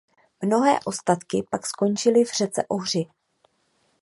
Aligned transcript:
Mnohé 0.43 0.79
ostatky 0.85 1.43
pak 1.51 1.65
skončily 1.65 2.23
v 2.25 2.31
řece 2.37 2.63
Ohři. 2.67 3.05